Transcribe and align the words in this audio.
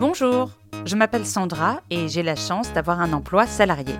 Bonjour, 0.00 0.50
je 0.84 0.94
m'appelle 0.94 1.26
Sandra 1.26 1.80
et 1.90 2.06
j'ai 2.06 2.22
la 2.22 2.36
chance 2.36 2.72
d'avoir 2.72 3.00
un 3.00 3.12
emploi 3.12 3.48
salarié. 3.48 3.94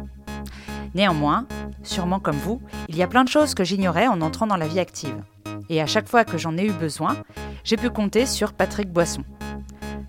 Néanmoins, 0.94 1.48
sûrement 1.82 2.20
comme 2.20 2.36
vous, 2.36 2.62
il 2.88 2.96
y 2.96 3.02
a 3.02 3.08
plein 3.08 3.24
de 3.24 3.28
choses 3.28 3.54
que 3.54 3.64
j'ignorais 3.64 4.06
en 4.06 4.20
entrant 4.20 4.46
dans 4.46 4.56
la 4.56 4.68
vie 4.68 4.78
active. 4.78 5.20
Et 5.68 5.82
à 5.82 5.86
chaque 5.86 6.08
fois 6.08 6.24
que 6.24 6.38
j'en 6.38 6.56
ai 6.56 6.66
eu 6.66 6.70
besoin, 6.70 7.16
j'ai 7.64 7.76
pu 7.76 7.90
compter 7.90 8.26
sur 8.26 8.52
Patrick 8.52 8.92
Boisson. 8.92 9.24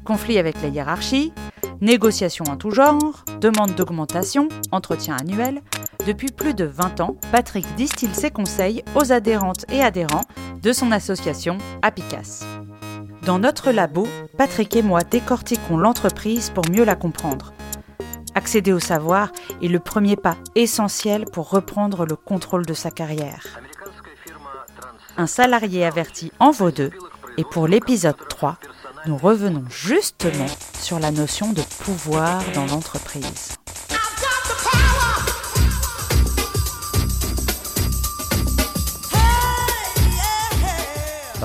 Conflit 0.05 0.37
avec 0.37 0.61
la 0.61 0.67
hiérarchie, 0.67 1.33
négociations 1.81 2.45
en 2.47 2.55
tout 2.55 2.69
genre, 2.69 3.25
demande 3.41 3.73
d'augmentation, 3.73 4.47
entretien 4.71 5.17
annuel. 5.19 5.63
Depuis 6.05 6.29
plus 6.29 6.53
de 6.53 6.65
20 6.65 7.01
ans, 7.01 7.15
Patrick 7.31 7.65
distille 7.75 8.13
ses 8.13 8.29
conseils 8.29 8.83
aux 8.93 9.11
adhérentes 9.11 9.65
et 9.71 9.81
adhérents 9.81 10.25
de 10.61 10.71
son 10.71 10.91
association 10.91 11.57
Apicas. 11.81 12.58
Dans 13.29 13.37
notre 13.37 13.69
labo, 13.69 14.07
Patrick 14.39 14.75
et 14.75 14.81
moi 14.81 15.03
décortiquons 15.03 15.77
l'entreprise 15.77 16.49
pour 16.49 16.67
mieux 16.67 16.83
la 16.83 16.95
comprendre. 16.95 17.53
Accéder 18.33 18.73
au 18.73 18.79
savoir 18.79 19.31
est 19.61 19.67
le 19.67 19.77
premier 19.77 20.15
pas 20.15 20.35
essentiel 20.55 21.25
pour 21.25 21.51
reprendre 21.51 22.07
le 22.07 22.15
contrôle 22.15 22.65
de 22.65 22.73
sa 22.73 22.89
carrière. 22.89 23.61
Un 25.15 25.27
salarié 25.27 25.85
averti 25.85 26.31
en 26.39 26.49
vaut 26.49 26.71
deux, 26.71 26.89
et 27.37 27.43
pour 27.43 27.67
l'épisode 27.67 28.17
3, 28.29 28.57
nous 29.05 29.15
revenons 29.15 29.65
justement 29.69 30.47
sur 30.79 30.97
la 30.97 31.11
notion 31.11 31.53
de 31.53 31.61
pouvoir 31.83 32.41
dans 32.55 32.65
l'entreprise. 32.65 33.59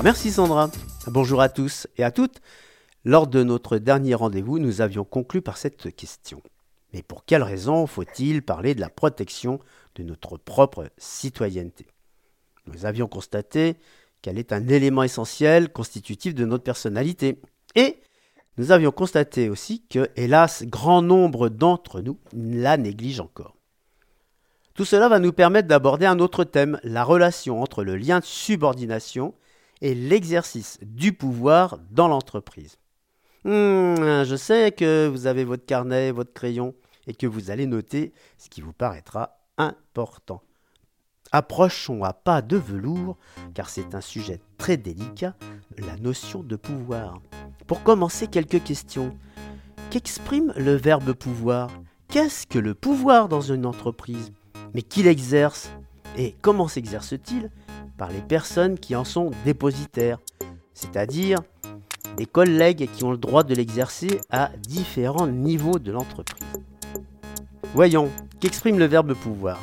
Merci 0.03 0.31
Sandra. 0.31 0.71
Bonjour 1.07 1.39
à 1.39 1.49
tous 1.49 1.85
et 1.97 2.03
à 2.03 2.09
toutes. 2.09 2.41
Lors 3.03 3.27
de 3.27 3.43
notre 3.43 3.77
dernier 3.77 4.15
rendez-vous, 4.15 4.57
nous 4.57 4.81
avions 4.81 5.03
conclu 5.03 5.39
par 5.39 5.57
cette 5.57 5.95
question. 5.95 6.41
Mais 6.93 7.03
pour 7.03 7.25
quelle 7.25 7.43
raison 7.43 7.85
faut-il 7.85 8.41
parler 8.41 8.73
de 8.73 8.81
la 8.81 8.89
protection 8.89 9.59
de 9.93 10.01
notre 10.01 10.37
propre 10.37 10.89
citoyenneté? 10.97 11.85
Nous 12.65 12.87
avions 12.87 13.07
constaté 13.07 13.75
qu'elle 14.23 14.39
est 14.39 14.51
un 14.51 14.67
élément 14.67 15.03
essentiel 15.03 15.71
constitutif 15.71 16.33
de 16.33 16.43
notre 16.43 16.63
personnalité. 16.63 17.39
Et 17.75 17.99
nous 18.57 18.71
avions 18.71 18.91
constaté 18.91 19.47
aussi 19.47 19.85
que, 19.87 20.09
hélas, 20.15 20.63
grand 20.63 21.03
nombre 21.03 21.49
d'entre 21.49 22.01
nous 22.01 22.17
la 22.33 22.77
négligent 22.77 23.19
encore. 23.19 23.55
Tout 24.73 24.85
cela 24.85 25.07
va 25.07 25.19
nous 25.19 25.33
permettre 25.33 25.67
d'aborder 25.67 26.07
un 26.07 26.17
autre 26.17 26.45
thème, 26.45 26.79
la 26.81 27.03
relation 27.03 27.61
entre 27.61 27.83
le 27.83 27.95
lien 27.95 28.21
de 28.21 28.25
subordination 28.25 29.35
et 29.81 29.95
l'exercice 29.95 30.79
du 30.81 31.13
pouvoir 31.13 31.79
dans 31.91 32.07
l'entreprise. 32.07 32.77
Hmm, 33.43 34.23
je 34.23 34.35
sais 34.35 34.71
que 34.71 35.07
vous 35.07 35.27
avez 35.27 35.43
votre 35.43 35.65
carnet, 35.65 36.11
votre 36.11 36.33
crayon, 36.33 36.73
et 37.07 37.13
que 37.13 37.27
vous 37.27 37.51
allez 37.51 37.67
noter 37.67 38.13
ce 38.37 38.49
qui 38.49 38.61
vous 38.61 38.73
paraîtra 38.73 39.37
important. 39.57 40.41
Approchons 41.31 42.03
à 42.03 42.13
pas 42.13 42.41
de 42.41 42.57
velours, 42.57 43.17
car 43.53 43.69
c'est 43.69 43.95
un 43.95 44.01
sujet 44.01 44.39
très 44.57 44.77
délicat, 44.77 45.35
la 45.77 45.97
notion 45.97 46.43
de 46.43 46.55
pouvoir. 46.55 47.21
Pour 47.67 47.83
commencer, 47.83 48.27
quelques 48.27 48.63
questions. 48.63 49.17
Qu'exprime 49.89 50.53
le 50.55 50.75
verbe 50.75 51.13
pouvoir? 51.13 51.69
Qu'est-ce 52.09 52.47
que 52.47 52.59
le 52.59 52.73
pouvoir 52.73 53.27
dans 53.27 53.41
une 53.41 53.65
entreprise? 53.65 54.31
Mais 54.73 54.81
qui 54.81 55.03
l'exerce 55.03 55.71
Et 56.17 56.35
comment 56.41 56.67
s'exerce-t-il? 56.67 57.51
Par 57.97 58.09
les 58.11 58.21
personnes 58.21 58.77
qui 58.77 58.95
en 58.95 59.03
sont 59.03 59.31
dépositaires, 59.45 60.19
c'est-à-dire 60.73 61.39
des 62.17 62.25
collègues 62.25 62.89
qui 62.93 63.03
ont 63.03 63.11
le 63.11 63.17
droit 63.17 63.43
de 63.43 63.53
l'exercer 63.53 64.21
à 64.29 64.51
différents 64.67 65.27
niveaux 65.27 65.79
de 65.79 65.91
l'entreprise. 65.91 66.43
Voyons, 67.73 68.09
qu'exprime 68.39 68.79
le 68.79 68.85
verbe 68.85 69.13
pouvoir? 69.13 69.59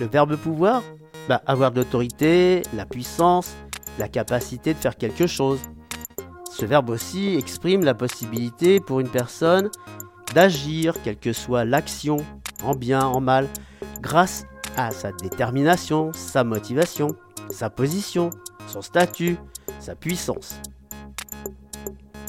Le 0.00 0.06
verbe 0.06 0.36
pouvoir 0.36 0.82
bah, 1.28 1.42
Avoir 1.46 1.72
de 1.72 1.80
l'autorité, 1.80 2.62
la 2.72 2.86
puissance, 2.86 3.54
la 3.98 4.08
capacité 4.08 4.72
de 4.72 4.78
faire 4.78 4.96
quelque 4.96 5.26
chose. 5.26 5.60
Ce 6.50 6.64
verbe 6.64 6.90
aussi 6.90 7.34
exprime 7.36 7.84
la 7.84 7.94
possibilité 7.94 8.80
pour 8.80 9.00
une 9.00 9.08
personne 9.08 9.70
d'agir, 10.34 10.94
quelle 11.02 11.18
que 11.18 11.32
soit 11.32 11.64
l'action, 11.64 12.18
en 12.62 12.74
bien, 12.74 13.04
en 13.04 13.20
mal, 13.20 13.48
grâce 14.00 14.46
à 14.78 14.92
sa 14.92 15.10
détermination, 15.10 16.12
sa 16.14 16.44
motivation, 16.44 17.08
sa 17.50 17.68
position, 17.68 18.30
son 18.68 18.80
statut, 18.80 19.36
sa 19.80 19.96
puissance. 19.96 20.60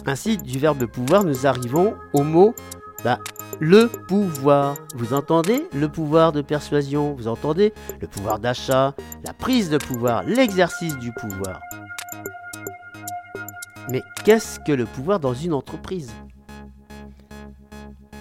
Ainsi, 0.07 0.37
du 0.37 0.57
verbe 0.57 0.85
pouvoir, 0.87 1.23
nous 1.23 1.45
arrivons 1.45 1.93
au 2.13 2.23
mot 2.23 2.55
bah, 3.03 3.19
le 3.59 3.87
pouvoir. 3.87 4.75
Vous 4.95 5.13
entendez 5.13 5.67
le 5.73 5.89
pouvoir 5.89 6.31
de 6.31 6.41
persuasion, 6.41 7.13
vous 7.13 7.27
entendez 7.27 7.71
le 8.01 8.07
pouvoir 8.07 8.39
d'achat, 8.39 8.95
la 9.23 9.33
prise 9.33 9.69
de 9.69 9.77
pouvoir, 9.77 10.23
l'exercice 10.23 10.97
du 10.97 11.13
pouvoir? 11.13 11.59
Mais 13.91 14.01
qu'est-ce 14.25 14.59
que 14.59 14.71
le 14.71 14.85
pouvoir 14.85 15.19
dans 15.19 15.35
une 15.35 15.53
entreprise? 15.53 16.11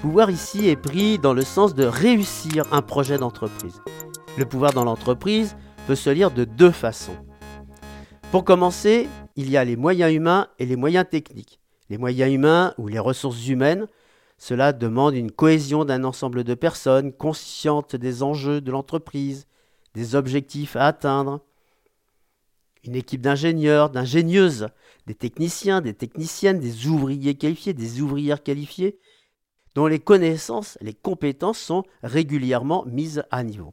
Pouvoir 0.03 0.29
ici 0.29 0.69
est 0.69 0.77
pris 0.77 1.19
dans 1.19 1.33
le 1.33 1.43
sens 1.43 1.75
de 1.75 1.85
réussir 1.85 2.67
un 2.73 2.83
projet 2.83 3.17
d'entreprise. 3.17 3.81
Le 4.37 4.45
pouvoir 4.45 4.73
dans 4.73 4.85
l'entreprise 4.85 5.57
peut 5.87 5.95
se 5.95 6.11
lire 6.11 6.31
de 6.31 6.45
deux 6.45 6.71
façons. 6.71 7.17
Pour 8.31 8.45
commencer, 8.45 9.09
il 9.37 9.51
y 9.51 9.57
a 9.57 9.65
les 9.65 9.77
moyens 9.77 10.13
humains 10.13 10.49
et 10.59 10.67
les 10.67 10.77
moyens 10.77 11.07
techniques. 11.11 11.61
Les 11.89 11.97
moyens 11.97 12.33
humains 12.33 12.75
ou 12.77 12.89
les 12.89 12.99
ressources 12.99 13.49
humaines, 13.49 13.87
cela 14.37 14.73
demande 14.73 15.15
une 15.15 15.33
cohésion 15.33 15.85
d'un 15.85 16.05
ensemble 16.05 16.45
de 16.45 16.55
personnes 16.55 17.13
conscientes 17.13 17.97
des 17.97 18.23
enjeux 18.23 18.61
de 18.61 18.71
l'entreprise, 18.71 19.47
des 19.95 20.15
objectifs 20.15 20.77
à 20.77 20.87
atteindre. 20.87 21.41
Une 22.85 22.95
équipe 22.95 23.23
d'ingénieurs, 23.23 23.91
d'ingénieuses, 23.91 24.69
des 25.07 25.15
techniciens, 25.15 25.81
des 25.81 25.95
techniciennes, 25.95 26.61
des 26.61 26.87
ouvriers 26.87 27.35
qualifiés, 27.35 27.73
des 27.73 28.01
ouvrières 28.01 28.43
qualifiées, 28.43 28.99
dont 29.75 29.87
les 29.87 29.99
connaissances, 29.99 30.79
les 30.81 30.95
compétences 30.95 31.59
sont 31.59 31.85
régulièrement 32.03 32.85
mises 32.87 33.25
à 33.31 33.43
niveau. 33.43 33.73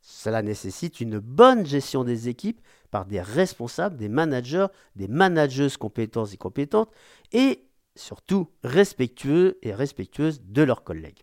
Cela 0.00 0.42
nécessite 0.42 1.00
une 1.00 1.18
bonne 1.18 1.66
gestion 1.66 2.04
des 2.04 2.28
équipes 2.28 2.60
par 2.90 3.06
des 3.06 3.20
responsables, 3.20 3.96
des 3.96 4.08
managers, 4.08 4.66
des 4.96 5.08
manageuses 5.08 5.76
compétentes 5.76 6.32
et 6.32 6.36
compétentes, 6.36 6.90
et 7.32 7.66
surtout 7.94 8.48
respectueux 8.64 9.58
et 9.62 9.74
respectueuses 9.74 10.42
de 10.42 10.62
leurs 10.62 10.84
collègues. 10.84 11.22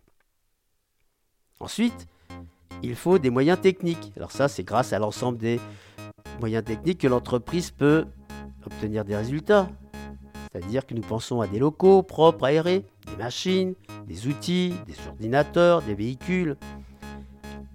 Ensuite, 1.60 2.06
il 2.82 2.94
faut 2.94 3.18
des 3.18 3.30
moyens 3.30 3.60
techniques. 3.60 4.12
Alors 4.16 4.30
ça, 4.30 4.48
c'est 4.48 4.62
grâce 4.62 4.92
à 4.92 4.98
l'ensemble 4.98 5.38
des 5.38 5.60
moyens 6.38 6.64
techniques 6.64 7.00
que 7.00 7.08
l'entreprise 7.08 7.70
peut 7.70 8.06
obtenir 8.64 9.04
des 9.04 9.16
résultats. 9.16 9.68
C'est-à-dire 10.52 10.86
que 10.86 10.94
nous 10.94 11.02
pensons 11.02 11.40
à 11.40 11.46
des 11.46 11.58
locaux 11.58 12.02
propres, 12.02 12.44
aérés, 12.44 12.84
des 13.06 13.16
machines, 13.16 13.74
des 14.06 14.26
outils, 14.28 14.74
des 14.86 14.94
ordinateurs, 15.08 15.82
des 15.82 15.94
véhicules, 15.94 16.56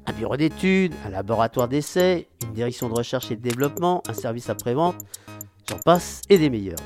un 0.06 0.14
bureau 0.14 0.38
d'études, 0.38 0.94
un 1.06 1.10
laboratoire 1.10 1.68
d'essais, 1.68 2.28
une 2.44 2.54
direction 2.54 2.90
de 2.90 2.94
recherche 2.94 3.32
et 3.32 3.36
de 3.36 3.42
développement, 3.42 4.04
un 4.08 4.14
service 4.14 4.50
après-vente, 4.50 4.96
j'en 5.70 5.80
passe 5.80 6.22
et 6.30 6.38
des 6.38 6.50
meilleurs. 6.50 6.80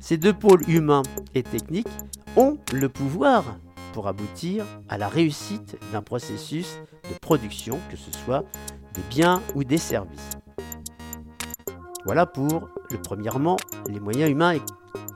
Ces 0.00 0.16
deux 0.16 0.32
pôles 0.32 0.68
humains 0.68 1.02
et 1.34 1.42
techniques 1.42 1.88
ont 2.36 2.58
le 2.72 2.88
pouvoir 2.88 3.44
pour 3.92 4.08
aboutir 4.08 4.64
à 4.88 4.98
la 4.98 5.08
réussite 5.08 5.76
d'un 5.92 6.02
processus 6.02 6.78
de 7.08 7.18
production, 7.20 7.80
que 7.90 7.96
ce 7.96 8.12
soit 8.12 8.44
des 8.94 9.02
biens 9.08 9.42
ou 9.54 9.64
des 9.64 9.78
services. 9.78 10.30
Voilà 12.04 12.26
pour 12.26 12.68
le 12.90 12.98
premièrement 12.98 13.56
les 13.88 14.00
moyens 14.00 14.30
humains 14.30 14.52
et 14.52 14.62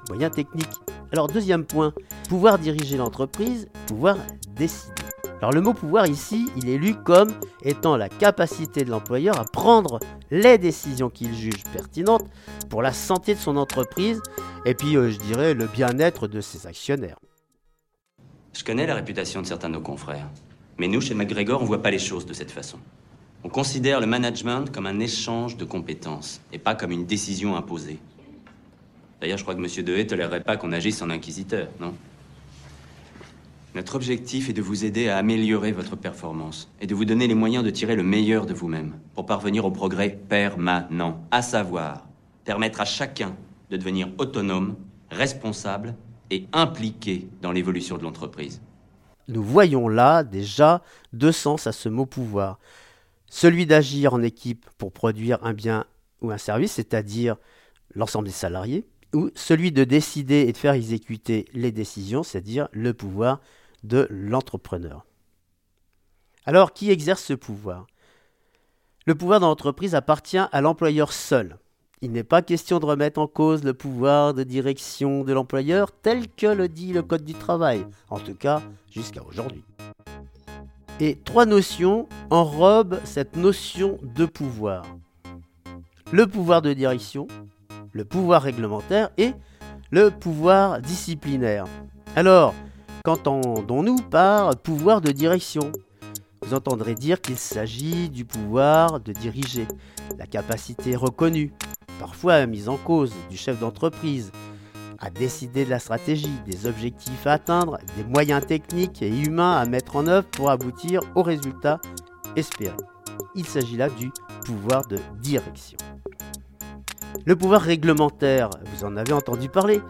moyens 0.08 0.32
techniques. 0.32 0.66
Alors 1.12 1.28
deuxième 1.28 1.64
point, 1.64 1.92
pouvoir 2.28 2.58
diriger 2.58 2.96
l'entreprise, 2.96 3.68
pouvoir 3.86 4.16
décider. 4.56 4.99
Alors 5.40 5.52
le 5.52 5.62
mot 5.62 5.72
pouvoir 5.72 6.06
ici, 6.06 6.50
il 6.58 6.68
est 6.68 6.76
lu 6.76 6.94
comme 6.94 7.32
étant 7.62 7.96
la 7.96 8.10
capacité 8.10 8.84
de 8.84 8.90
l'employeur 8.90 9.40
à 9.40 9.44
prendre 9.44 9.98
les 10.30 10.58
décisions 10.58 11.08
qu'il 11.08 11.34
juge 11.34 11.64
pertinentes 11.72 12.28
pour 12.68 12.82
la 12.82 12.92
santé 12.92 13.34
de 13.34 13.38
son 13.40 13.56
entreprise 13.56 14.20
et 14.66 14.74
puis 14.74 14.98
euh, 14.98 15.10
je 15.10 15.18
dirais 15.18 15.54
le 15.54 15.66
bien-être 15.66 16.28
de 16.28 16.42
ses 16.42 16.66
actionnaires. 16.66 17.18
Je 18.52 18.62
connais 18.62 18.86
la 18.86 18.94
réputation 18.94 19.40
de 19.40 19.46
certains 19.46 19.70
de 19.70 19.74
nos 19.74 19.80
confrères, 19.80 20.28
mais 20.76 20.88
nous 20.88 21.00
chez 21.00 21.14
McGregor 21.14 21.62
on 21.62 21.64
voit 21.64 21.82
pas 21.82 21.90
les 21.90 21.98
choses 21.98 22.26
de 22.26 22.34
cette 22.34 22.50
façon. 22.50 22.78
On 23.42 23.48
considère 23.48 24.00
le 24.00 24.06
management 24.06 24.70
comme 24.70 24.86
un 24.86 25.00
échange 25.00 25.56
de 25.56 25.64
compétences 25.64 26.42
et 26.52 26.58
pas 26.58 26.74
comme 26.74 26.92
une 26.92 27.06
décision 27.06 27.56
imposée. 27.56 27.98
D'ailleurs, 29.22 29.38
je 29.38 29.44
crois 29.44 29.54
que 29.54 29.60
M. 29.60 29.84
Dehaye 29.84 30.06
tolérerait 30.06 30.42
pas 30.42 30.58
qu'on 30.58 30.72
agisse 30.72 31.00
en 31.00 31.08
inquisiteur, 31.08 31.68
non? 31.78 31.94
Notre 33.74 33.94
objectif 33.94 34.48
est 34.48 34.52
de 34.52 34.62
vous 34.62 34.84
aider 34.84 35.08
à 35.08 35.18
améliorer 35.18 35.70
votre 35.70 35.94
performance 35.94 36.68
et 36.80 36.86
de 36.86 36.94
vous 36.94 37.04
donner 37.04 37.28
les 37.28 37.34
moyens 37.34 37.64
de 37.64 37.70
tirer 37.70 37.94
le 37.94 38.02
meilleur 38.02 38.46
de 38.46 38.52
vous-même 38.52 38.98
pour 39.14 39.26
parvenir 39.26 39.64
au 39.64 39.70
progrès 39.70 40.18
permanent, 40.28 41.24
à 41.30 41.40
savoir 41.40 42.08
permettre 42.44 42.80
à 42.80 42.84
chacun 42.84 43.36
de 43.70 43.76
devenir 43.76 44.08
autonome, 44.18 44.76
responsable 45.10 45.94
et 46.30 46.46
impliqué 46.52 47.28
dans 47.42 47.52
l'évolution 47.52 47.96
de 47.96 48.02
l'entreprise. 48.02 48.60
Nous 49.28 49.42
voyons 49.42 49.88
là 49.88 50.24
déjà 50.24 50.82
deux 51.12 51.32
sens 51.32 51.68
à 51.68 51.72
ce 51.72 51.88
mot 51.88 52.06
pouvoir. 52.06 52.58
Celui 53.28 53.66
d'agir 53.66 54.14
en 54.14 54.22
équipe 54.22 54.66
pour 54.78 54.90
produire 54.90 55.38
un 55.44 55.52
bien 55.52 55.84
ou 56.20 56.32
un 56.32 56.38
service, 56.38 56.72
c'est-à-dire 56.72 57.36
l'ensemble 57.94 58.26
des 58.26 58.34
salariés, 58.34 58.84
ou 59.14 59.30
celui 59.36 59.70
de 59.70 59.84
décider 59.84 60.46
et 60.48 60.52
de 60.52 60.56
faire 60.56 60.74
exécuter 60.74 61.44
les 61.52 61.70
décisions, 61.70 62.24
c'est-à-dire 62.24 62.68
le 62.72 62.92
pouvoir 62.92 63.40
de 63.82 64.06
l'entrepreneur. 64.10 65.06
Alors, 66.46 66.72
qui 66.72 66.90
exerce 66.90 67.22
ce 67.22 67.34
pouvoir? 67.34 67.86
Le 69.06 69.14
pouvoir 69.14 69.40
dans 69.40 69.48
l'entreprise 69.48 69.94
appartient 69.94 70.38
à 70.38 70.60
l'employeur 70.60 71.12
seul. 71.12 71.58
Il 72.02 72.12
n'est 72.12 72.24
pas 72.24 72.40
question 72.40 72.78
de 72.78 72.86
remettre 72.86 73.20
en 73.20 73.26
cause 73.26 73.62
le 73.62 73.74
pouvoir 73.74 74.32
de 74.32 74.42
direction 74.42 75.22
de 75.22 75.32
l'employeur 75.32 75.92
tel 75.92 76.28
que 76.28 76.46
le 76.46 76.68
dit 76.68 76.92
le 76.92 77.02
Code 77.02 77.24
du 77.24 77.34
travail, 77.34 77.86
en 78.08 78.18
tout 78.18 78.34
cas 78.34 78.62
jusqu'à 78.90 79.22
aujourd'hui. 79.22 79.64
Et 80.98 81.18
trois 81.24 81.44
notions 81.44 82.08
enrobent 82.30 83.00
cette 83.04 83.36
notion 83.36 83.98
de 84.02 84.24
pouvoir. 84.24 84.84
Le 86.10 86.26
pouvoir 86.26 86.62
de 86.62 86.72
direction, 86.72 87.28
le 87.92 88.04
pouvoir 88.04 88.42
réglementaire 88.42 89.10
et 89.18 89.32
le 89.90 90.10
pouvoir 90.10 90.80
disciplinaire. 90.80 91.66
Alors, 92.16 92.54
qu'entendons-nous 93.04 93.96
par 93.96 94.56
pouvoir 94.56 95.00
de 95.00 95.10
direction? 95.10 95.72
Vous 96.42 96.54
entendrez 96.54 96.94
dire 96.94 97.20
qu'il 97.20 97.36
s'agit 97.36 98.08
du 98.08 98.24
pouvoir 98.24 99.00
de 99.00 99.12
diriger, 99.12 99.66
la 100.18 100.26
capacité 100.26 100.96
reconnue, 100.96 101.52
parfois 101.98 102.46
mise 102.46 102.68
en 102.68 102.76
cause, 102.76 103.12
du 103.30 103.36
chef 103.36 103.58
d'entreprise 103.58 104.32
à 104.98 105.08
décider 105.08 105.64
de 105.64 105.70
la 105.70 105.78
stratégie, 105.78 106.40
des 106.46 106.66
objectifs 106.66 107.26
à 107.26 107.32
atteindre, 107.32 107.78
des 107.96 108.04
moyens 108.04 108.44
techniques 108.44 109.02
et 109.02 109.08
humains 109.08 109.56
à 109.56 109.64
mettre 109.64 109.96
en 109.96 110.06
œuvre 110.06 110.26
pour 110.28 110.50
aboutir 110.50 111.00
aux 111.14 111.22
résultats 111.22 111.80
espérés. 112.36 112.76
Il 113.34 113.46
s'agit 113.46 113.76
là 113.76 113.88
du 113.88 114.10
pouvoir 114.44 114.86
de 114.86 114.98
direction. 115.22 115.78
Le 117.24 117.36
pouvoir 117.36 117.62
réglementaire, 117.62 118.50
vous 118.74 118.84
en 118.84 118.96
avez 118.96 119.12
entendu 119.12 119.48
parler, 119.48 119.80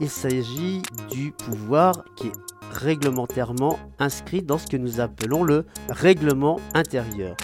il 0.00 0.08
s'agit 0.08 0.82
du 1.10 1.30
pouvoir 1.30 2.04
qui 2.16 2.28
est 2.28 2.32
réglementairement 2.72 3.78
inscrit 3.98 4.42
dans 4.42 4.58
ce 4.58 4.66
que 4.66 4.76
nous 4.76 5.00
appelons 5.00 5.44
le 5.44 5.66
règlement 5.88 6.58
intérieur. 6.74 7.36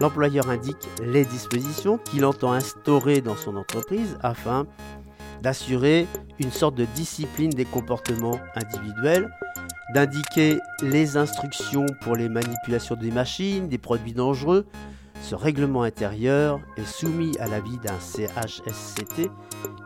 L'employeur 0.00 0.50
indique 0.50 0.88
les 1.02 1.24
dispositions 1.24 1.98
qu'il 1.98 2.24
entend 2.24 2.52
instaurer 2.52 3.20
dans 3.20 3.36
son 3.36 3.56
entreprise 3.56 4.18
afin 4.22 4.66
d'assurer 5.42 6.08
une 6.40 6.50
sorte 6.50 6.74
de 6.74 6.86
discipline 6.96 7.50
des 7.50 7.64
comportements 7.64 8.40
individuels, 8.56 9.30
d'indiquer 9.94 10.58
les 10.82 11.16
instructions 11.16 11.86
pour 12.00 12.16
les 12.16 12.28
manipulations 12.28 12.96
des 12.96 13.12
machines, 13.12 13.68
des 13.68 13.78
produits 13.78 14.14
dangereux, 14.14 14.66
ce 15.24 15.34
règlement 15.34 15.84
intérieur 15.84 16.60
est 16.76 16.84
soumis 16.84 17.34
à 17.38 17.48
l'avis 17.48 17.78
d'un 17.78 17.98
CHSCT 17.98 19.30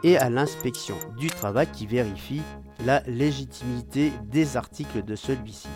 et 0.02 0.17
à 0.17 0.31
l'inspection 0.31 0.96
du 1.17 1.29
travail 1.29 1.69
qui 1.70 1.87
vérifie 1.87 2.43
la 2.85 3.02
légitimité 3.02 4.11
des 4.25 4.56
articles 4.56 5.05
de 5.05 5.14
celui-ci. 5.14 5.69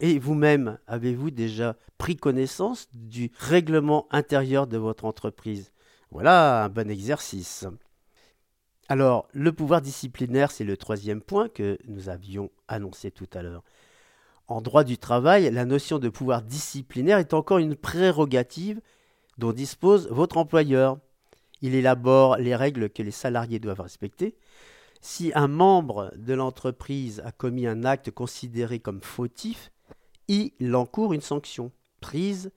Et 0.00 0.18
vous-même, 0.18 0.78
avez-vous 0.86 1.30
déjà 1.30 1.74
pris 1.96 2.16
connaissance 2.16 2.88
du 2.92 3.32
règlement 3.38 4.08
intérieur 4.10 4.66
de 4.66 4.76
votre 4.76 5.06
entreprise? 5.06 5.72
Voilà 6.10 6.64
un 6.64 6.68
bon 6.68 6.90
exercice. 6.90 7.64
Alors, 8.88 9.26
le 9.32 9.52
pouvoir 9.52 9.80
disciplinaire, 9.80 10.50
c'est 10.50 10.64
le 10.64 10.76
troisième 10.76 11.22
point 11.22 11.48
que 11.48 11.78
nous 11.86 12.10
avions 12.10 12.50
annoncé 12.68 13.10
tout 13.10 13.28
à 13.32 13.40
l'heure. 13.40 13.64
En 14.48 14.60
droit 14.60 14.84
du 14.84 14.98
travail, 14.98 15.50
la 15.50 15.64
notion 15.64 15.98
de 15.98 16.08
pouvoir 16.08 16.42
disciplinaire 16.42 17.18
est 17.18 17.34
encore 17.34 17.58
une 17.58 17.76
prérogative 17.76 18.80
dont 19.38 19.52
dispose 19.52 20.08
votre 20.08 20.36
employeur. 20.36 20.98
Il 21.62 21.74
élabore 21.74 22.36
les 22.36 22.56
règles 22.56 22.90
que 22.90 23.02
les 23.02 23.12
salariés 23.12 23.60
doivent 23.60 23.80
respecter. 23.80 24.34
Si 25.00 25.32
un 25.34 25.48
membre 25.48 26.12
de 26.16 26.34
l'entreprise 26.34 27.22
a 27.24 27.32
commis 27.32 27.66
un 27.66 27.84
acte 27.84 28.10
considéré 28.10 28.78
comme 28.78 29.00
fautif, 29.00 29.72
il 30.28 30.74
encourt 30.74 31.12
une 31.12 31.20
sanction 31.20 31.72
prise 32.00 32.50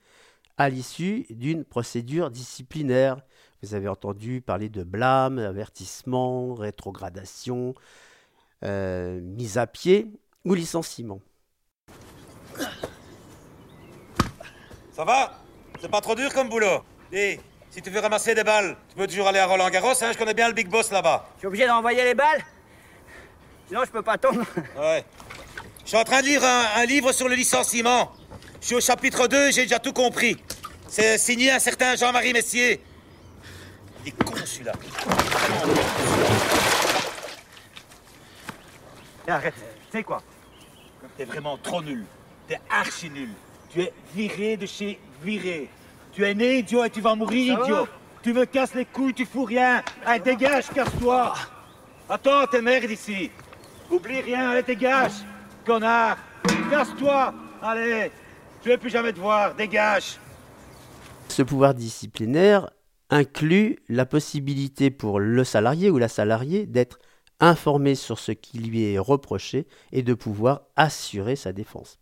à 0.58 0.68
l'issue 0.68 1.26
d'une 1.30 1.64
procédure 1.64 2.30
disciplinaire. 2.30 3.20
Vous 3.62 3.74
avez 3.74 3.88
entendu 3.88 4.40
parler 4.40 4.68
de 4.68 4.84
blâme, 4.84 5.38
avertissement, 5.38 6.54
rétrogradation, 6.54 7.74
euh, 8.64 9.20
mise 9.20 9.58
à 9.58 9.66
pied 9.66 10.10
ou 10.44 10.54
licenciement. 10.54 11.20
Ça 14.96 15.04
va? 15.04 15.30
C'est 15.78 15.90
pas 15.90 16.00
trop 16.00 16.14
dur 16.14 16.32
comme 16.32 16.48
boulot 16.48 16.82
Dis, 17.12 17.38
si 17.70 17.82
tu 17.82 17.90
veux 17.90 18.00
ramasser 18.00 18.34
des 18.34 18.44
balles, 18.44 18.78
tu 18.88 18.96
peux 18.96 19.06
toujours 19.06 19.28
aller 19.28 19.38
à 19.38 19.46
Roland 19.46 19.68
Garros, 19.68 19.92
hein, 20.02 20.10
je 20.10 20.16
connais 20.16 20.32
bien 20.32 20.48
le 20.48 20.54
big 20.54 20.68
boss 20.68 20.90
là-bas. 20.90 21.28
Je 21.34 21.40
suis 21.40 21.46
obligé 21.48 21.66
d'envoyer 21.66 22.02
les 22.02 22.14
balles? 22.14 22.42
Sinon, 23.68 23.82
je 23.84 23.90
peux 23.90 24.00
pas 24.00 24.16
tomber. 24.16 24.40
Ouais. 24.78 25.04
Je 25.84 25.88
suis 25.88 25.98
en 25.98 26.04
train 26.04 26.22
de 26.22 26.26
lire 26.26 26.42
un, 26.42 26.64
un 26.76 26.86
livre 26.86 27.12
sur 27.12 27.28
le 27.28 27.34
licenciement. 27.34 28.10
Je 28.62 28.68
suis 28.68 28.74
au 28.74 28.80
chapitre 28.80 29.28
2, 29.28 29.50
j'ai 29.50 29.64
déjà 29.64 29.78
tout 29.78 29.92
compris. 29.92 30.42
C'est 30.88 31.18
signé 31.18 31.50
un 31.50 31.58
certain 31.58 31.94
Jean-Marie 31.94 32.32
Messier. 32.32 32.80
Il 34.02 34.08
est 34.08 34.24
con 34.24 34.34
celui-là. 34.34 34.72
Arrête, 39.28 39.54
tu 39.90 39.98
sais 39.98 40.02
quoi? 40.02 40.22
T'es 41.18 41.24
vraiment 41.26 41.58
trop 41.58 41.82
nul. 41.82 42.06
T'es 42.48 42.58
archi 42.70 43.10
nul. 43.10 43.28
Tu 43.76 43.82
es 43.82 43.92
viré 44.14 44.56
de 44.56 44.64
chez 44.64 44.98
viré. 45.22 45.68
Tu 46.10 46.24
es 46.24 46.34
né 46.34 46.60
idiot 46.60 46.84
et 46.84 46.88
tu 46.88 47.02
vas 47.02 47.14
mourir 47.14 47.58
Ça 47.58 47.64
idiot. 47.64 47.84
va 47.84 47.88
Tu 48.22 48.32
me 48.32 48.46
casses 48.46 48.74
les 48.74 48.86
couilles, 48.86 49.12
tu 49.12 49.26
fous 49.26 49.44
rien. 49.44 49.82
Allez, 50.06 50.20
dégage, 50.20 50.70
casse-toi. 50.70 51.34
Attends, 52.08 52.46
t'es 52.46 52.62
merde 52.62 52.90
ici. 52.90 53.30
Oublie 53.90 54.22
rien, 54.22 54.48
allez, 54.48 54.62
dégage. 54.62 55.12
Connard. 55.66 56.16
Casse-toi. 56.70 57.34
Allez. 57.60 58.10
Je 58.64 58.70
vais 58.70 58.78
plus 58.78 58.88
jamais 58.88 59.12
te 59.12 59.20
voir. 59.20 59.54
Dégage. 59.54 60.16
Ce 61.28 61.42
pouvoir 61.42 61.74
disciplinaire 61.74 62.70
inclut 63.10 63.76
la 63.90 64.06
possibilité 64.06 64.90
pour 64.90 65.20
le 65.20 65.44
salarié 65.44 65.90
ou 65.90 65.98
la 65.98 66.08
salariée 66.08 66.64
d'être 66.64 66.98
informé 67.40 67.94
sur 67.94 68.18
ce 68.20 68.32
qui 68.32 68.58
lui 68.58 68.94
est 68.94 68.98
reproché 68.98 69.66
et 69.92 70.02
de 70.02 70.14
pouvoir 70.14 70.62
assurer 70.76 71.36
sa 71.36 71.52
défense. 71.52 71.98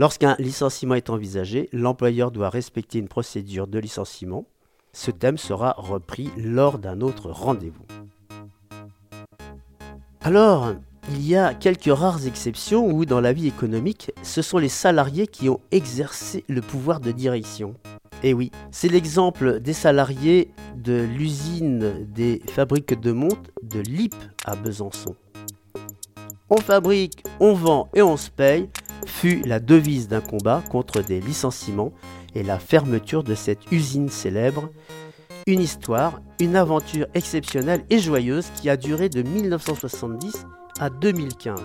Lorsqu'un 0.00 0.36
licenciement 0.38 0.94
est 0.94 1.10
envisagé, 1.10 1.68
l'employeur 1.72 2.30
doit 2.30 2.50
respecter 2.50 3.00
une 3.00 3.08
procédure 3.08 3.66
de 3.66 3.80
licenciement. 3.80 4.46
Ce 4.92 5.10
thème 5.10 5.38
sera 5.38 5.74
repris 5.76 6.30
lors 6.36 6.78
d'un 6.78 7.00
autre 7.00 7.30
rendez-vous. 7.30 7.84
Alors, 10.20 10.74
il 11.10 11.26
y 11.26 11.34
a 11.34 11.52
quelques 11.52 11.92
rares 11.92 12.28
exceptions 12.28 12.86
où, 12.88 13.06
dans 13.06 13.20
la 13.20 13.32
vie 13.32 13.48
économique, 13.48 14.12
ce 14.22 14.40
sont 14.40 14.58
les 14.58 14.68
salariés 14.68 15.26
qui 15.26 15.48
ont 15.48 15.60
exercé 15.72 16.44
le 16.48 16.60
pouvoir 16.60 17.00
de 17.00 17.10
direction. 17.10 17.74
Et 18.22 18.34
oui, 18.34 18.52
c'est 18.70 18.88
l'exemple 18.88 19.58
des 19.58 19.72
salariés 19.72 20.52
de 20.76 21.02
l'usine 21.02 22.06
des 22.14 22.40
fabriques 22.46 23.00
de 23.00 23.10
montres 23.10 23.50
de 23.64 23.80
LIP 23.80 24.14
à 24.44 24.54
Besançon. 24.54 25.16
On 26.50 26.58
fabrique, 26.58 27.24
on 27.40 27.52
vend 27.52 27.88
et 27.94 28.02
on 28.02 28.16
se 28.16 28.30
paye 28.30 28.68
fut 29.08 29.42
la 29.44 29.58
devise 29.58 30.08
d'un 30.08 30.20
combat 30.20 30.62
contre 30.70 31.02
des 31.02 31.20
licenciements 31.20 31.92
et 32.34 32.42
la 32.42 32.58
fermeture 32.58 33.24
de 33.24 33.34
cette 33.34 33.72
usine 33.72 34.08
célèbre. 34.08 34.70
Une 35.46 35.60
histoire, 35.60 36.20
une 36.40 36.56
aventure 36.56 37.06
exceptionnelle 37.14 37.84
et 37.90 37.98
joyeuse 37.98 38.46
qui 38.56 38.68
a 38.68 38.76
duré 38.76 39.08
de 39.08 39.22
1970 39.22 40.46
à 40.78 40.90
2015. 40.90 41.60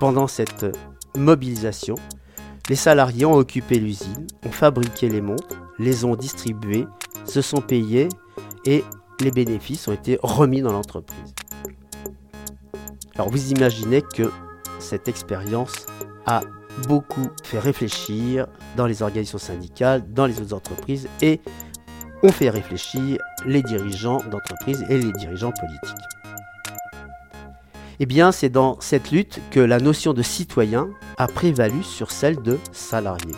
Pendant 0.00 0.26
cette 0.26 0.66
mobilisation, 1.16 1.94
les 2.68 2.76
salariés 2.76 3.26
ont 3.26 3.34
occupé 3.34 3.78
l'usine, 3.78 4.26
ont 4.44 4.50
fabriqué 4.50 5.08
les 5.08 5.20
montres, 5.20 5.60
les 5.78 6.04
ont 6.04 6.16
distribuées, 6.16 6.86
se 7.24 7.40
sont 7.40 7.60
payés 7.60 8.08
et 8.64 8.84
les 9.20 9.30
bénéfices 9.30 9.86
ont 9.88 9.92
été 9.92 10.18
remis 10.22 10.62
dans 10.62 10.72
l'entreprise. 10.72 11.34
Alors 13.14 13.28
vous 13.28 13.52
imaginez 13.52 14.02
que 14.02 14.30
cette 14.82 15.08
expérience 15.08 15.86
a 16.26 16.42
beaucoup 16.86 17.28
fait 17.44 17.58
réfléchir 17.58 18.46
dans 18.76 18.86
les 18.86 19.02
organisations 19.02 19.38
syndicales, 19.38 20.12
dans 20.12 20.26
les 20.26 20.40
autres 20.40 20.54
entreprises 20.54 21.08
et 21.20 21.40
on 22.22 22.28
fait 22.28 22.50
réfléchir 22.50 23.18
les 23.46 23.62
dirigeants 23.62 24.18
d'entreprise 24.30 24.84
et 24.88 24.98
les 24.98 25.12
dirigeants 25.12 25.52
politiques. 25.52 25.96
Eh 28.00 28.06
bien, 28.06 28.32
c'est 28.32 28.48
dans 28.48 28.80
cette 28.80 29.10
lutte 29.10 29.40
que 29.50 29.60
la 29.60 29.78
notion 29.78 30.12
de 30.12 30.22
citoyen 30.22 30.90
a 31.18 31.26
prévalu 31.26 31.82
sur 31.82 32.10
celle 32.10 32.40
de 32.42 32.58
salarié. 32.72 33.34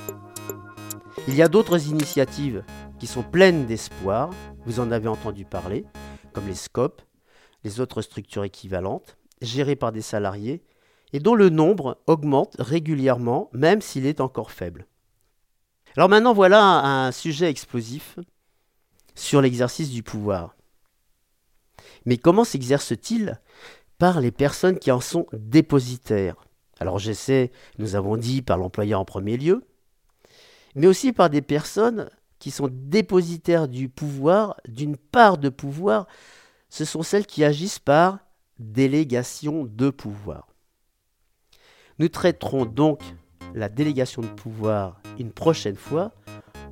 Il 1.29 1.35
y 1.35 1.43
a 1.43 1.49
d'autres 1.49 1.89
initiatives 1.89 2.65
qui 2.99 3.07
sont 3.07 3.23
pleines 3.23 3.67
d'espoir, 3.67 4.31
vous 4.65 4.81
en 4.81 4.91
avez 4.91 5.09
entendu 5.09 5.45
parler, 5.45 5.85
comme 6.33 6.47
les 6.47 6.55
SCOP, 6.55 7.03
les 7.65 7.81
autres 7.81 8.03
structures 8.03 8.45
équivalentes, 8.45 9.17
gérées 9.43 9.77
par 9.77 9.93
des 9.93 10.03
salariés, 10.03 10.63
et 11.13 11.21
dont 11.21 11.35
le 11.35 11.49
nombre 11.49 12.03
augmente 12.07 12.57
régulièrement, 12.59 13.51
même 13.53 13.81
s'il 13.81 14.07
est 14.07 14.21
encore 14.21 14.51
faible. 14.51 14.87
Alors 15.97 16.09
maintenant, 16.09 16.33
voilà 16.35 16.61
un 16.61 17.13
sujet 17.13 17.49
explosif 17.49 18.19
sur 19.15 19.41
l'exercice 19.41 19.91
du 19.91 20.03
pouvoir. 20.03 20.57
Mais 22.05 22.19
comment 22.19 22.45
s'exerce-t-il 22.45 23.41
par 23.99 24.21
les 24.21 24.33
personnes 24.33 24.79
qui 24.79 24.91
en 24.91 25.01
sont 25.01 25.27
dépositaires? 25.33 26.37
Alors 26.81 26.99
j'essaie, 26.99 27.53
nous 27.79 27.95
avons 27.95 28.17
dit, 28.17 28.43
par 28.43 28.59
l'employeur 28.59 29.01
en 29.01 29.05
premier 29.05 29.37
lieu, 29.37 29.65
mais 30.75 30.89
aussi 30.89 31.13
par 31.13 31.31
des 31.31 31.43
personnes 31.43 32.11
qui 32.41 32.51
sont 32.51 32.69
dépositaires 32.71 33.69
du 33.69 33.89
pouvoir, 33.89 34.57
d'une 34.69 34.97
part 34.97 35.39
de 35.39 35.49
pouvoir, 35.49 36.07
ce 36.69 36.85
sont 36.85 37.03
celles 37.03 37.27
qui 37.27 37.45
agissent 37.45 37.79
par 37.79 38.19
délégation 38.59 39.65
de 39.65 39.91
pouvoir. 39.91 40.49
Nous 41.99 42.09
traiterons 42.09 42.65
donc 42.65 43.01
la 43.55 43.69
délégation 43.69 44.23
de 44.23 44.27
pouvoir 44.27 45.01
une 45.19 45.31
prochaine 45.31 45.77
fois 45.77 46.13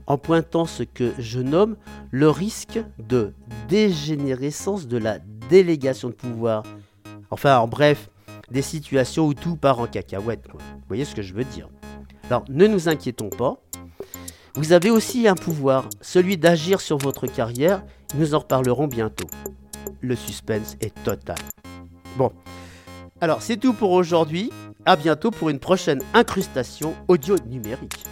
en 0.07 0.19
pointant 0.19 0.65
ce 0.67 0.83
que 0.83 1.13
je 1.19 1.41
nomme 1.41 1.77
le 2.11 2.29
risque 2.29 2.81
de 2.99 3.33
dégénérescence 3.69 4.89
de 4.89 4.99
la 4.99 5.19
délégation 5.49 6.09
de 6.09 6.15
pouvoir. 6.15 6.65
Enfin, 7.31 7.59
en 7.59 7.69
bref, 7.69 8.11
des 8.51 8.63
situations 8.63 9.27
où 9.27 9.35
tout 9.35 9.57
part 9.57 9.79
en 9.79 9.87
cacahuète. 9.87 10.45
Vous 10.53 10.59
voyez 10.89 11.05
ce 11.05 11.15
que 11.15 11.23
je 11.23 11.35
veux 11.35 11.45
dire 11.45 11.69
Alors, 12.29 12.45
ne 12.49 12.67
nous 12.67 12.89
inquiétons 12.89 13.31
pas. 13.31 13.63
Vous 14.55 14.73
avez 14.73 14.91
aussi 14.91 15.29
un 15.29 15.35
pouvoir, 15.35 15.89
celui 16.01 16.37
d'agir 16.37 16.81
sur 16.81 16.99
votre 16.99 17.27
carrière. 17.27 17.83
Nous 18.17 18.35
en 18.35 18.41
reparlerons 18.41 18.89
bientôt. 18.89 19.29
Le 20.01 20.17
suspense 20.17 20.77
est 20.81 20.93
total. 21.05 21.39
Bon, 22.19 22.33
alors 23.23 23.41
c'est 23.41 23.57
tout 23.57 23.73
pour 23.73 23.93
aujourd'hui. 23.93 24.51
À 24.85 24.97
bientôt 24.97 25.31
pour 25.31 25.49
une 25.49 25.61
prochaine 25.61 26.03
incrustation 26.13 26.97
audio 27.07 27.37
numérique. 27.47 28.03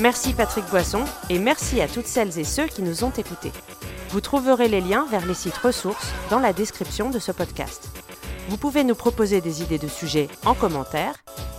Merci 0.00 0.32
Patrick 0.32 0.64
Boisson 0.70 1.04
et 1.28 1.40
merci 1.40 1.80
à 1.80 1.88
toutes 1.88 2.06
celles 2.06 2.38
et 2.38 2.44
ceux 2.44 2.66
qui 2.66 2.82
nous 2.82 3.02
ont 3.02 3.10
écoutés. 3.10 3.50
Vous 4.10 4.20
trouverez 4.20 4.68
les 4.68 4.80
liens 4.80 5.04
vers 5.10 5.26
les 5.26 5.34
sites 5.34 5.56
ressources 5.56 6.12
dans 6.30 6.38
la 6.38 6.52
description 6.52 7.10
de 7.10 7.18
ce 7.18 7.32
podcast. 7.32 7.88
Vous 8.48 8.58
pouvez 8.58 8.84
nous 8.84 8.94
proposer 8.94 9.40
des 9.40 9.62
idées 9.62 9.80
de 9.80 9.88
sujets 9.88 10.28
en 10.44 10.54
commentaire 10.54 11.14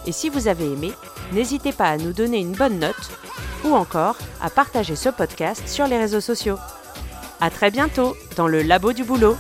et 0.06 0.14
si 0.14 0.30
vous 0.30 0.48
avez 0.48 0.72
aimé, 0.72 0.94
n'hésitez 1.34 1.74
pas 1.74 1.90
à 1.90 1.98
nous 1.98 2.14
donner 2.14 2.40
une 2.40 2.54
bonne 2.54 2.80
note 2.80 3.12
ou 3.64 3.74
encore 3.74 4.18
à 4.42 4.50
partager 4.50 4.96
ce 4.96 5.10
podcast 5.10 5.68
sur 5.68 5.88
les 5.88 5.98
réseaux 5.98 6.22
sociaux. 6.22 6.58
À 7.40 7.50
très 7.50 7.72
bientôt 7.72 8.16
dans 8.36 8.48
le 8.48 8.62
labo 8.62 8.94
du 8.94 9.04
boulot. 9.04 9.38